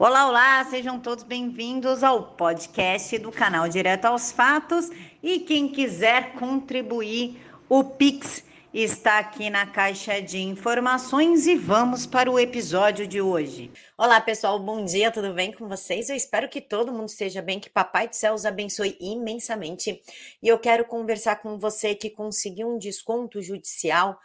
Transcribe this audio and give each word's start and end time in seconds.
Olá, 0.00 0.28
olá, 0.28 0.64
sejam 0.64 1.00
todos 1.00 1.24
bem-vindos 1.24 2.04
ao 2.04 2.36
podcast 2.36 3.18
do 3.18 3.32
canal 3.32 3.68
Direto 3.68 4.04
aos 4.04 4.30
Fatos. 4.30 4.88
E 5.20 5.40
quem 5.40 5.66
quiser 5.66 6.34
contribuir, 6.34 7.44
o 7.68 7.82
Pix 7.82 8.44
está 8.72 9.18
aqui 9.18 9.50
na 9.50 9.66
caixa 9.66 10.22
de 10.22 10.38
informações 10.38 11.48
e 11.48 11.56
vamos 11.56 12.06
para 12.06 12.30
o 12.30 12.38
episódio 12.38 13.08
de 13.08 13.20
hoje. 13.20 13.72
Olá, 13.96 14.20
pessoal, 14.20 14.60
bom 14.60 14.84
dia, 14.84 15.10
tudo 15.10 15.34
bem 15.34 15.50
com 15.50 15.66
vocês? 15.66 16.08
Eu 16.08 16.14
espero 16.14 16.48
que 16.48 16.60
todo 16.60 16.92
mundo 16.92 17.08
esteja 17.08 17.42
bem, 17.42 17.58
que 17.58 17.68
Papai 17.68 18.06
do 18.06 18.14
Céu 18.14 18.34
os 18.34 18.46
abençoe 18.46 18.96
imensamente. 19.00 20.00
E 20.40 20.46
eu 20.46 20.60
quero 20.60 20.84
conversar 20.84 21.42
com 21.42 21.58
você 21.58 21.92
que 21.96 22.08
conseguiu 22.08 22.68
um 22.68 22.78
desconto 22.78 23.42
judicial 23.42 24.16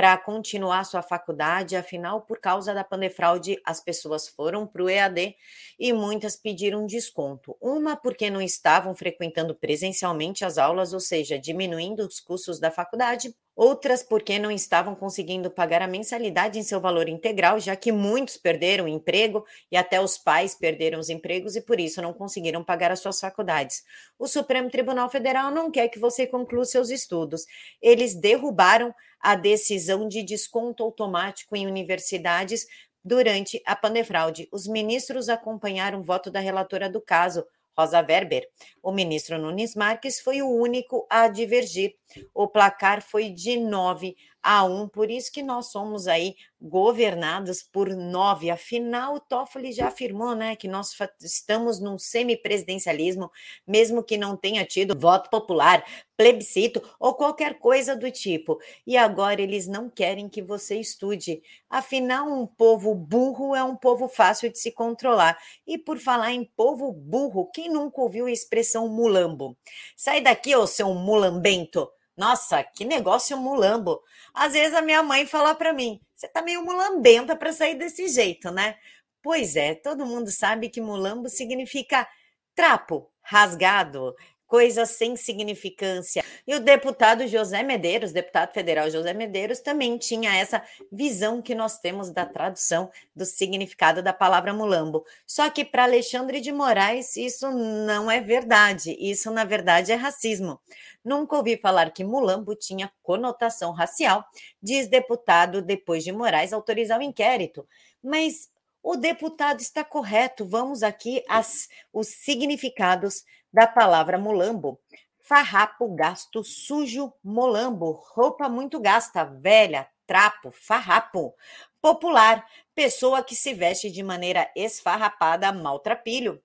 para 0.00 0.16
continuar 0.16 0.84
sua 0.84 1.02
faculdade, 1.02 1.76
afinal, 1.76 2.22
por 2.22 2.40
causa 2.40 2.72
da 2.72 2.82
pandefraude, 2.82 3.60
as 3.66 3.82
pessoas 3.82 4.26
foram 4.26 4.66
para 4.66 4.82
o 4.82 4.88
EAD 4.88 5.36
e 5.78 5.92
muitas 5.92 6.36
pediram 6.36 6.86
desconto. 6.86 7.54
Uma 7.60 7.94
porque 7.94 8.30
não 8.30 8.40
estavam 8.40 8.94
frequentando 8.94 9.54
presencialmente 9.54 10.42
as 10.42 10.56
aulas, 10.56 10.94
ou 10.94 11.00
seja, 11.00 11.38
diminuindo 11.38 12.00
os 12.00 12.18
custos 12.18 12.58
da 12.58 12.70
faculdade, 12.70 13.36
outras 13.60 14.02
porque 14.02 14.38
não 14.38 14.50
estavam 14.50 14.94
conseguindo 14.94 15.50
pagar 15.50 15.82
a 15.82 15.86
mensalidade 15.86 16.58
em 16.58 16.62
seu 16.62 16.80
valor 16.80 17.10
integral, 17.10 17.60
já 17.60 17.76
que 17.76 17.92
muitos 17.92 18.38
perderam 18.38 18.86
o 18.86 18.88
emprego 18.88 19.44
e 19.70 19.76
até 19.76 20.00
os 20.00 20.16
pais 20.16 20.54
perderam 20.54 20.98
os 20.98 21.10
empregos 21.10 21.56
e 21.56 21.60
por 21.60 21.78
isso 21.78 22.00
não 22.00 22.14
conseguiram 22.14 22.64
pagar 22.64 22.90
as 22.90 23.00
suas 23.00 23.20
faculdades. 23.20 23.82
O 24.18 24.26
Supremo 24.26 24.70
Tribunal 24.70 25.10
Federal 25.10 25.50
não 25.50 25.70
quer 25.70 25.88
que 25.88 25.98
você 25.98 26.26
conclua 26.26 26.64
seus 26.64 26.88
estudos. 26.88 27.44
Eles 27.82 28.14
derrubaram 28.14 28.94
a 29.20 29.34
decisão 29.34 30.08
de 30.08 30.22
desconto 30.22 30.82
automático 30.82 31.54
em 31.54 31.66
universidades 31.66 32.64
durante 33.04 33.60
a 33.66 33.76
pandefraude. 33.76 34.48
Os 34.50 34.66
ministros 34.66 35.28
acompanharam 35.28 36.00
o 36.00 36.02
voto 36.02 36.30
da 36.30 36.40
relatora 36.40 36.88
do 36.88 37.00
caso, 37.00 37.44
Rosa 37.80 38.04
Weber. 38.06 38.46
O 38.82 38.92
ministro 38.92 39.38
Nunes 39.38 39.74
Marques 39.74 40.20
foi 40.20 40.42
o 40.42 40.48
único 40.48 41.06
a 41.08 41.28
divergir. 41.28 41.94
O 42.34 42.46
placar 42.46 43.00
foi 43.02 43.30
de 43.30 43.56
9 43.56 44.14
a 44.42 44.64
1, 44.64 44.88
por 44.88 45.10
isso 45.10 45.30
que 45.32 45.42
nós 45.42 45.70
somos 45.70 46.06
aí 46.08 46.34
governados 46.60 47.62
por 47.62 47.88
nove. 47.90 48.50
Afinal, 48.50 49.14
o 49.14 49.20
Toffoli 49.20 49.72
já 49.72 49.88
afirmou, 49.88 50.34
né, 50.34 50.56
que 50.56 50.68
nós 50.68 50.94
estamos 51.22 51.80
num 51.80 51.98
semipresidencialismo, 51.98 53.30
mesmo 53.66 54.02
que 54.02 54.16
não 54.18 54.36
tenha 54.36 54.64
tido 54.64 54.98
voto 54.98 55.30
popular, 55.30 55.84
plebiscito 56.16 56.82
ou 56.98 57.14
qualquer 57.14 57.58
coisa 57.58 57.96
do 57.96 58.10
tipo. 58.10 58.58
E 58.86 58.96
agora 58.96 59.40
eles 59.40 59.66
não 59.66 59.88
querem 59.88 60.28
que 60.28 60.42
você 60.42 60.76
estude. 60.78 61.42
Afinal, 61.68 62.28
um 62.28 62.46
povo 62.46 62.94
burro 62.94 63.54
é 63.54 63.62
um 63.64 63.76
povo 63.76 64.08
fácil 64.08 64.50
de 64.50 64.58
se 64.58 64.72
controlar. 64.72 65.38
E 65.66 65.78
por 65.78 65.98
falar 65.98 66.32
em 66.32 66.44
povo 66.44 66.92
burro, 66.92 67.50
quem 67.54 67.70
nunca 67.70 68.00
ouviu 68.00 68.26
a 68.26 68.30
expressão 68.32 68.88
mulambo? 68.88 69.56
Sai 69.96 70.20
daqui, 70.20 70.54
ô 70.56 70.66
seu 70.66 70.92
mulambento! 70.94 71.88
Nossa, 72.16 72.62
que 72.62 72.84
negócio 72.84 73.36
mulambo. 73.36 74.02
Às 74.34 74.52
vezes 74.52 74.74
a 74.74 74.82
minha 74.82 75.02
mãe 75.02 75.26
fala 75.26 75.54
para 75.54 75.72
mim: 75.72 76.00
você 76.14 76.28
tá 76.28 76.42
meio 76.42 76.64
mulambenta 76.64 77.34
para 77.36 77.52
sair 77.52 77.76
desse 77.76 78.08
jeito, 78.08 78.50
né? 78.50 78.76
Pois 79.22 79.56
é, 79.56 79.74
todo 79.74 80.06
mundo 80.06 80.30
sabe 80.30 80.68
que 80.68 80.80
mulambo 80.80 81.28
significa 81.28 82.06
trapo, 82.54 83.10
rasgado, 83.22 84.14
coisa 84.50 84.84
sem 84.84 85.14
significância. 85.14 86.24
E 86.44 86.52
o 86.56 86.58
deputado 86.58 87.24
José 87.28 87.62
Medeiros, 87.62 88.10
deputado 88.10 88.52
federal 88.52 88.90
José 88.90 89.14
Medeiros, 89.14 89.60
também 89.60 89.96
tinha 89.96 90.34
essa 90.34 90.60
visão 90.90 91.40
que 91.40 91.54
nós 91.54 91.78
temos 91.78 92.10
da 92.10 92.26
tradução 92.26 92.90
do 93.14 93.24
significado 93.24 94.02
da 94.02 94.12
palavra 94.12 94.52
mulambo. 94.52 95.06
Só 95.24 95.48
que 95.48 95.64
para 95.64 95.84
Alexandre 95.84 96.40
de 96.40 96.50
Moraes 96.50 97.16
isso 97.16 97.48
não 97.52 98.10
é 98.10 98.20
verdade. 98.20 98.96
Isso 98.98 99.30
na 99.30 99.44
verdade 99.44 99.92
é 99.92 99.94
racismo. 99.94 100.60
Nunca 101.04 101.36
ouvi 101.36 101.56
falar 101.56 101.92
que 101.92 102.02
mulambo 102.02 102.56
tinha 102.56 102.92
conotação 103.04 103.70
racial, 103.70 104.24
diz 104.60 104.88
deputado 104.88 105.62
depois 105.62 106.02
de 106.02 106.10
Moraes 106.10 106.52
autorizar 106.52 106.98
o 106.98 107.04
inquérito. 107.04 107.64
Mas 108.02 108.50
o 108.82 108.96
deputado 108.96 109.60
está 109.60 109.84
correto. 109.84 110.44
Vamos 110.44 110.82
aqui 110.82 111.22
as 111.28 111.68
os 111.92 112.08
significados 112.08 113.24
da 113.52 113.66
palavra 113.66 114.18
mulambo. 114.18 114.80
Farrapo, 115.18 115.88
gasto, 115.94 116.42
sujo, 116.42 117.12
molambo, 117.22 117.92
roupa 118.14 118.48
muito 118.48 118.80
gasta, 118.80 119.24
velha, 119.24 119.88
trapo, 120.06 120.50
farrapo. 120.50 121.34
Popular, 121.80 122.44
pessoa 122.74 123.22
que 123.22 123.34
se 123.34 123.54
veste 123.54 123.90
de 123.90 124.02
maneira 124.02 124.50
esfarrapada, 124.56 125.52
maltrapilho. 125.52 126.42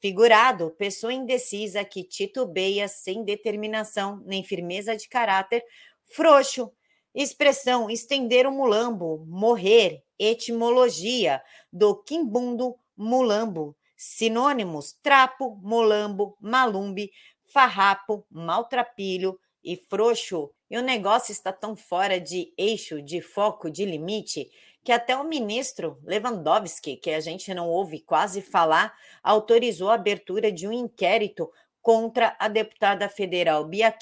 Figurado, 0.00 0.70
pessoa 0.78 1.12
indecisa 1.12 1.84
que 1.84 2.04
titubeia 2.04 2.86
sem 2.86 3.24
determinação 3.24 4.22
nem 4.24 4.44
firmeza 4.44 4.96
de 4.96 5.08
caráter. 5.08 5.64
Frouxo, 6.06 6.70
expressão 7.12 7.90
estender 7.90 8.46
o 8.46 8.52
mulambo, 8.52 9.24
morrer, 9.26 10.04
etimologia 10.16 11.42
do 11.72 11.96
quimbundo 11.96 12.76
mulambo, 12.96 13.76
Sinônimos: 14.00 14.92
trapo, 15.02 15.58
molambo, 15.60 16.36
malumbe, 16.40 17.10
farrapo, 17.52 18.24
maltrapilho 18.30 19.36
e 19.62 19.76
frouxo. 19.76 20.52
E 20.70 20.78
o 20.78 20.82
negócio 20.82 21.32
está 21.32 21.52
tão 21.52 21.74
fora 21.74 22.20
de 22.20 22.54
eixo, 22.56 23.02
de 23.02 23.20
foco, 23.20 23.68
de 23.68 23.84
limite, 23.84 24.48
que 24.84 24.92
até 24.92 25.16
o 25.16 25.24
ministro 25.24 25.98
Lewandowski, 26.04 26.96
que 26.96 27.10
a 27.10 27.18
gente 27.18 27.52
não 27.52 27.68
ouve 27.68 27.98
quase 27.98 28.40
falar, 28.40 28.94
autorizou 29.20 29.90
a 29.90 29.94
abertura 29.94 30.52
de 30.52 30.68
um 30.68 30.72
inquérito 30.72 31.50
contra 31.80 32.36
a 32.38 32.48
deputada 32.48 33.08
federal 33.08 33.64
Bia 33.64 33.94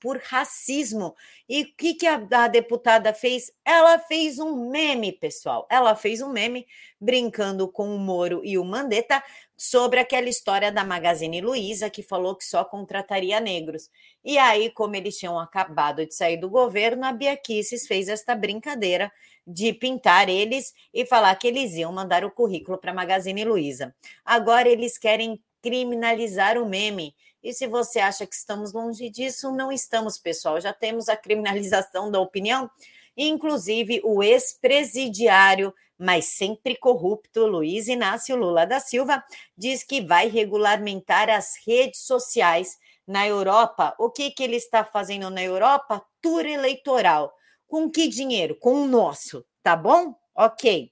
por 0.00 0.18
racismo. 0.18 1.14
E 1.48 1.62
o 1.62 1.76
que, 1.76 1.94
que 1.94 2.06
a, 2.06 2.26
a, 2.32 2.48
deputada 2.48 3.12
fez? 3.12 3.52
Ela 3.64 3.98
fez 3.98 4.38
um 4.38 4.70
meme, 4.70 5.12
pessoal. 5.12 5.66
Ela 5.70 5.94
fez 5.94 6.22
um 6.22 6.30
meme 6.30 6.66
brincando 7.00 7.68
com 7.68 7.94
o 7.94 7.98
Moro 7.98 8.40
e 8.44 8.58
o 8.58 8.64
Mandetta 8.64 9.22
sobre 9.56 10.00
aquela 10.00 10.28
história 10.28 10.72
da 10.72 10.84
Magazine 10.84 11.40
Luiza 11.40 11.90
que 11.90 12.02
falou 12.02 12.34
que 12.34 12.44
só 12.44 12.64
contrataria 12.64 13.38
negros. 13.40 13.90
E 14.24 14.38
aí, 14.38 14.70
como 14.70 14.96
eles 14.96 15.16
tinham 15.18 15.38
acabado 15.38 16.04
de 16.06 16.14
sair 16.14 16.36
do 16.36 16.48
governo, 16.48 17.04
a 17.04 17.12
Bia 17.12 17.38
fez 17.86 18.08
esta 18.08 18.34
brincadeira 18.34 19.12
de 19.46 19.72
pintar 19.72 20.28
eles 20.28 20.72
e 20.94 21.04
falar 21.04 21.34
que 21.36 21.48
eles 21.48 21.74
iam 21.74 21.92
mandar 21.92 22.24
o 22.24 22.30
currículo 22.30 22.78
para 22.78 22.92
a 22.92 22.94
Magazine 22.94 23.44
Luiza. 23.44 23.94
Agora 24.24 24.68
eles 24.68 24.96
querem 24.96 25.42
criminalizar 25.62 26.58
o 26.58 26.68
meme. 26.68 27.14
E 27.42 27.52
se 27.54 27.66
você 27.66 27.98
acha 28.00 28.26
que 28.26 28.34
estamos 28.34 28.72
longe 28.72 29.08
disso, 29.08 29.50
não 29.50 29.72
estamos, 29.72 30.18
pessoal. 30.18 30.60
Já 30.60 30.72
temos 30.72 31.08
a 31.08 31.16
criminalização 31.16 32.10
da 32.10 32.20
opinião. 32.20 32.70
Inclusive, 33.16 34.00
o 34.04 34.22
ex-presidiário, 34.22 35.74
mas 35.98 36.26
sempre 36.26 36.76
corrupto, 36.76 37.46
Luiz 37.46 37.88
Inácio 37.88 38.36
Lula 38.36 38.66
da 38.66 38.80
Silva, 38.80 39.22
diz 39.56 39.82
que 39.82 40.00
vai 40.00 40.28
regulamentar 40.28 41.28
as 41.28 41.54
redes 41.66 42.00
sociais 42.00 42.78
na 43.06 43.26
Europa. 43.26 43.94
O 43.98 44.10
que, 44.10 44.30
que 44.30 44.42
ele 44.42 44.56
está 44.56 44.84
fazendo 44.84 45.28
na 45.30 45.42
Europa? 45.42 46.02
Tour 46.22 46.46
eleitoral. 46.46 47.32
Com 47.66 47.90
que 47.90 48.08
dinheiro? 48.08 48.56
Com 48.56 48.82
o 48.82 48.86
nosso, 48.86 49.44
tá 49.62 49.76
bom? 49.76 50.14
Ok. 50.34 50.90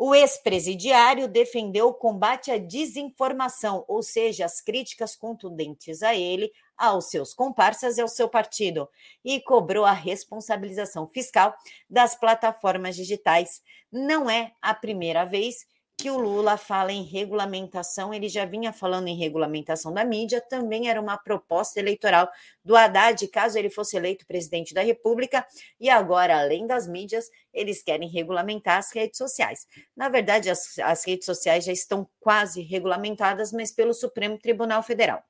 O 0.00 0.14
ex-presidiário 0.14 1.26
defendeu 1.26 1.88
o 1.88 1.94
combate 1.94 2.52
à 2.52 2.56
desinformação, 2.56 3.84
ou 3.88 4.00
seja, 4.00 4.44
as 4.44 4.60
críticas 4.60 5.16
contundentes 5.16 6.04
a 6.04 6.14
ele, 6.14 6.52
aos 6.76 7.10
seus 7.10 7.34
comparsas 7.34 7.98
e 7.98 8.00
ao 8.00 8.06
seu 8.06 8.28
partido, 8.28 8.88
e 9.24 9.40
cobrou 9.40 9.84
a 9.84 9.90
responsabilização 9.90 11.08
fiscal 11.08 11.52
das 11.90 12.14
plataformas 12.14 12.94
digitais. 12.94 13.60
Não 13.90 14.30
é 14.30 14.52
a 14.62 14.72
primeira 14.72 15.24
vez 15.24 15.66
que 15.98 16.10
o 16.10 16.16
Lula 16.16 16.56
fala 16.56 16.92
em 16.92 17.02
regulamentação, 17.02 18.14
ele 18.14 18.28
já 18.28 18.44
vinha 18.44 18.72
falando 18.72 19.08
em 19.08 19.18
regulamentação 19.18 19.92
da 19.92 20.04
mídia, 20.04 20.40
também 20.40 20.88
era 20.88 21.00
uma 21.00 21.18
proposta 21.18 21.80
eleitoral 21.80 22.30
do 22.64 22.76
Haddad, 22.76 23.26
caso 23.26 23.58
ele 23.58 23.68
fosse 23.68 23.96
eleito 23.96 24.24
presidente 24.24 24.72
da 24.72 24.80
República, 24.80 25.44
e 25.80 25.90
agora, 25.90 26.38
além 26.38 26.68
das 26.68 26.86
mídias, 26.86 27.28
eles 27.52 27.82
querem 27.82 28.08
regulamentar 28.08 28.78
as 28.78 28.94
redes 28.94 29.18
sociais. 29.18 29.66
Na 29.96 30.08
verdade, 30.08 30.48
as, 30.48 30.78
as 30.78 31.04
redes 31.04 31.26
sociais 31.26 31.64
já 31.64 31.72
estão 31.72 32.08
quase 32.20 32.62
regulamentadas, 32.62 33.52
mas 33.52 33.72
pelo 33.72 33.92
Supremo 33.92 34.38
Tribunal 34.38 34.84
Federal. 34.84 35.27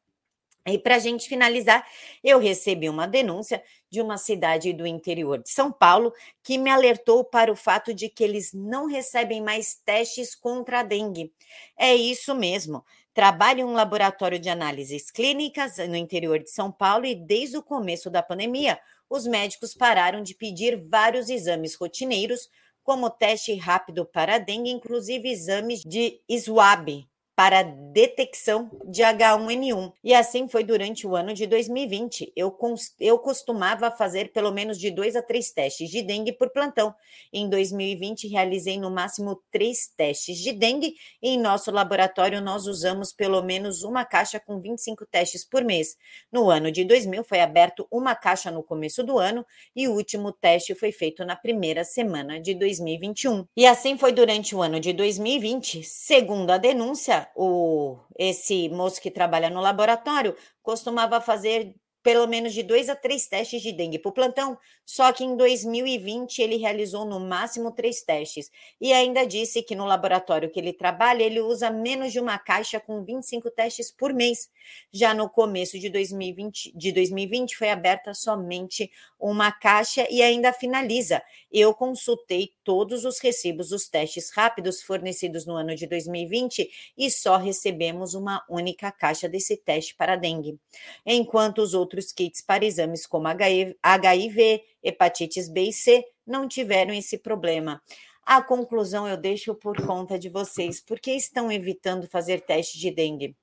E 0.73 0.79
para 0.79 0.97
a 0.97 0.99
gente 0.99 1.29
finalizar, 1.29 1.87
eu 2.23 2.39
recebi 2.39 2.89
uma 2.89 3.07
denúncia 3.07 3.63
de 3.91 4.01
uma 4.01 4.19
cidade 4.19 4.73
do 4.73 4.87
interior 4.87 5.43
de 5.43 5.51
São 5.51 5.73
Paulo 5.73 6.13
que 6.43 6.59
me 6.59 6.71
alertou 6.71 7.25
para 7.25 7.51
o 7.51 7.57
fato 7.57 7.95
de 7.95 8.09
que 8.09 8.23
eles 8.23 8.53
não 8.53 8.87
recebem 8.87 9.43
mais 9.43 9.75
testes 9.75 10.35
contra 10.35 10.81
a 10.81 10.83
dengue. 10.83 11.33
É 11.77 11.95
isso 11.95 12.35
mesmo. 12.35 12.85
Trabalho 13.15 13.61
em 13.61 13.65
um 13.65 13.73
laboratório 13.73 14.39
de 14.39 14.49
análises 14.49 15.11
clínicas 15.11 15.79
no 15.79 15.97
interior 15.97 16.39
de 16.39 16.51
São 16.51 16.71
Paulo 16.71 17.07
e 17.07 17.15
desde 17.15 17.57
o 17.57 17.63
começo 17.63 18.11
da 18.11 18.23
pandemia, 18.23 18.79
os 19.09 19.27
médicos 19.27 19.75
pararam 19.75 20.23
de 20.23 20.35
pedir 20.35 20.77
vários 20.89 21.31
exames 21.31 21.75
rotineiros 21.75 22.49
como 22.85 23.11
teste 23.11 23.55
rápido 23.55 24.05
para 24.07 24.39
dengue, 24.39 24.71
inclusive 24.71 25.29
exames 25.29 25.81
de 25.81 26.21
swab 26.31 27.08
para 27.39 27.63
detecção 27.63 28.69
de 28.85 29.03
H1N1. 29.03 29.93
E 30.03 30.13
assim 30.13 30.49
foi 30.49 30.65
durante 30.65 31.07
o 31.07 31.15
ano 31.15 31.33
de 31.33 31.47
2020. 31.47 32.33
Eu, 32.35 32.53
eu 32.99 33.17
costumava 33.21 33.93
fazer 33.93 34.33
pelo 34.33 34.51
menos 34.51 34.77
de 34.77 34.91
dois 34.91 35.15
a 35.15 35.23
três 35.23 35.53
testes 35.53 35.89
de 35.89 36.03
dengue 36.03 36.33
por 36.33 36.51
plantão. 36.51 36.93
Em 37.33 37.49
2020, 37.49 38.27
realizei 38.27 38.77
no 38.77 38.91
máximo 38.91 39.41
três 39.53 39.87
testes 39.87 40.37
de 40.39 40.53
dengue 40.53 40.97
em 41.23 41.39
nosso 41.39 41.71
laboratório 41.71 42.41
nós 42.41 42.67
usamos 42.67 43.13
pelo 43.13 43.41
menos 43.41 43.85
uma 43.85 44.05
caixa 44.05 44.41
com 44.41 44.61
25 44.61 45.07
testes 45.07 45.45
por 45.45 45.63
mês. 45.63 45.97
No 46.33 46.51
ano 46.51 46.73
de 46.73 46.85
2000 46.85 47.23
foi 47.23 47.39
aberto 47.39 47.87
uma 47.89 48.17
caixa 48.17 48.51
no 48.51 48.65
começo 48.65 49.05
do 49.05 49.17
ano 49.17 49.47
e 49.77 49.87
o 49.87 49.93
último 49.93 50.33
teste 50.33 50.75
foi 50.75 50.91
feito 50.91 51.25
na 51.25 51.37
primeira 51.37 51.85
semana 51.85 52.41
de 52.41 52.53
2021. 52.53 53.47
E 53.57 53.65
assim 53.65 53.97
foi 53.97 54.11
durante 54.11 54.57
o 54.57 54.61
ano 54.61 54.81
de 54.81 54.93
2020. 54.93 55.85
Segundo 55.85 56.51
a 56.51 56.59
denúncia, 56.59 57.28
o 57.35 57.99
esse 58.19 58.69
moço 58.69 59.01
que 59.01 59.11
trabalha 59.11 59.51
no 59.51 59.61
laboratório 59.61 60.37
costumava 60.63 61.21
fazer 61.21 61.75
pelo 62.09 62.27
menos 62.27 62.55
de 62.55 62.63
dois 62.63 62.89
a 62.89 62.97
três 62.97 63.27
testes 63.27 63.61
de 63.61 63.71
dengue 63.71 63.99
por 63.99 64.13
plantão, 64.13 64.57
só 64.83 65.13
que 65.13 65.23
em 65.23 65.37
2020 65.37 66.41
ele 66.41 66.57
realizou 66.57 67.05
no 67.05 67.21
máximo 67.21 67.71
três 67.71 68.01
testes 68.01 68.51
e 68.81 68.95
ainda 68.95 69.27
disse 69.27 69.63
que 69.63 69.75
no 69.75 69.85
laboratório 69.85 70.49
que 70.49 70.59
ele 70.59 70.73
trabalha 70.73 71.23
ele 71.23 71.39
usa 71.39 71.69
menos 71.69 72.11
de 72.11 72.19
uma 72.19 72.39
caixa 72.39 72.81
com 72.81 73.05
25 73.05 73.51
testes 73.51 73.91
por 73.91 74.15
mês. 74.15 74.49
Já 74.91 75.13
no 75.13 75.29
começo 75.29 75.79
de 75.79 75.91
2020, 75.91 76.73
de 76.75 76.93
2020 76.93 77.55
foi 77.55 77.69
aberta 77.69 78.15
somente 78.15 78.91
uma 79.21 79.53
caixa 79.53 80.07
e 80.11 80.23
ainda 80.23 80.51
finaliza. 80.51 81.23
Eu 81.53 81.75
consultei 81.75 82.55
todos 82.65 83.05
os 83.05 83.19
recibos 83.19 83.69
dos 83.69 83.87
testes 83.87 84.31
rápidos 84.31 84.83
fornecidos 84.83 85.45
no 85.45 85.55
ano 85.55 85.75
de 85.75 85.87
2020 85.87 86.71
e 86.97 87.11
só 87.11 87.37
recebemos 87.37 88.15
uma 88.15 88.43
única 88.49 88.91
caixa 88.91 89.29
desse 89.29 89.59
teste 89.59 89.95
para 89.95 90.17
dengue, 90.17 90.59
enquanto 91.05 91.59
os 91.59 91.75
outros 91.75 91.98
outros 91.99 92.13
kits 92.13 92.41
para 92.41 92.65
exames 92.65 93.07
como 93.07 93.27
HIV, 93.29 94.65
hepatites 94.83 95.49
B 95.49 95.63
e 95.69 95.73
C 95.73 96.05
não 96.27 96.47
tiveram 96.49 96.95
esse 96.95 97.19
problema. 97.19 97.83
A 98.25 98.43
conclusão 98.43 99.09
eu 99.09 99.17
deixo 99.17 99.55
por 99.55 99.77
conta 99.85 100.19
de 100.19 100.29
vocês. 100.29 100.81
Por 100.81 101.01
que 101.01 101.13
estão 101.13 101.51
evitando 101.51 102.07
fazer 102.07 102.43
teste 102.43 102.79
de 102.79 102.91
dengue? 102.91 103.35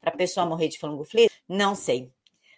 Para 0.00 0.10
a 0.12 0.16
pessoa 0.16 0.46
morrer 0.46 0.68
de 0.68 0.78
flangoflito? 0.78 1.32
Não 1.48 1.74
sei. 1.74 2.10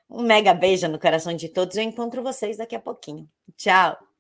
Um 0.09 0.23
mega 0.23 0.53
beijo 0.53 0.89
no 0.89 0.99
coração 0.99 1.35
de 1.35 1.49
todos. 1.49 1.77
Eu 1.77 1.83
encontro 1.83 2.23
vocês 2.23 2.57
daqui 2.57 2.75
a 2.75 2.81
pouquinho. 2.81 3.29
Tchau! 3.57 4.06